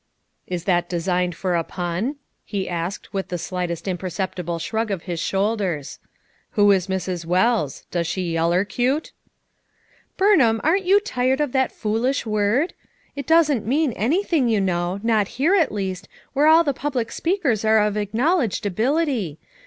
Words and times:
"Is 0.47 0.63
that 0.63 0.89
designed 0.89 1.35
for 1.35 1.53
a 1.53 1.63
pun?" 1.63 2.15
he 2.43 2.67
asked 2.67 3.13
with 3.13 3.27
FOUR 3.29 3.35
MOTHERS 3.35 3.45
AT 3.45 3.49
CHAUTAUQUA 3.49 3.55
187 3.93 3.97
the 4.01 4.01
slightest 4.01 4.01
perceptible 4.01 4.57
shrug 4.59 4.89
of 4.89 5.07
Ms 5.07 5.19
shoulders. 5.19 5.99
"Who 6.53 6.71
is 6.71 6.87
Mrs. 6.87 7.25
Wells? 7.27 7.85
Does 7.91 8.07
she 8.07 8.33
yellercuter' 8.33 9.11
"Burnhain, 10.17 10.59
aren't 10.63 10.85
you 10.85 10.99
tired 11.01 11.39
of 11.39 11.51
that 11.51 11.71
foolish 11.71 12.25
Word? 12.25 12.73
it 13.15 13.27
doesn't 13.27 13.67
mean 13.67 13.91
anything, 13.91 14.49
you 14.49 14.59
know; 14.59 14.99
not 15.03 15.27
here 15.37 15.53
at 15.53 15.71
least, 15.71 16.07
where 16.33 16.47
all 16.47 16.63
the 16.63 16.73
public 16.73 17.13
readers 17.23 17.63
are 17.63 17.77
of 17.77 17.95
acknowledged 17.95 18.65
ability. 18.65 19.37